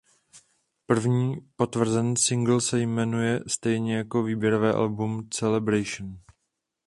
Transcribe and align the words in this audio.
První 0.85 1.35
potvrzený 1.55 2.17
singl 2.17 2.61
se 2.61 2.79
jmenuje 2.79 3.39
stejně 3.47 3.97
jako 3.97 4.23
výběrové 4.23 4.73
album 4.73 5.27
"Celebration". 5.31 6.17